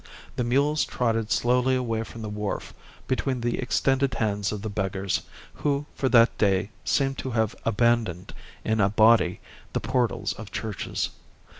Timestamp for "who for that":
5.53-6.35